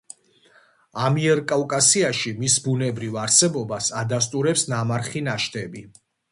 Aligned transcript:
ამიერკავკასიაში 1.09 2.33
მის 2.41 2.57
ბუნებრივ 2.69 3.21
არსებობას 3.27 3.93
ადასტურებს 4.03 4.67
ნამარხი 4.75 5.27
ნაშთები. 5.33 5.89